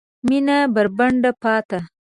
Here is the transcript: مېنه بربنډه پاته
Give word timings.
مېنه 0.27 0.57
بربنډه 0.73 1.31
پاته 1.41 1.79